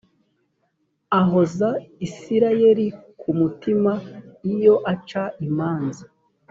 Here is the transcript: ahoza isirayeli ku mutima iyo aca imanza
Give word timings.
ahoza 1.19 1.69
isirayeli 2.05 2.87
ku 3.19 3.29
mutima 3.39 3.91
iyo 4.53 4.75
aca 4.93 5.23
imanza 5.47 6.05